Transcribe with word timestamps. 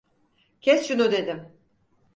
Kes 0.61 0.87
şunu 0.87 1.11
dedim! 1.11 1.57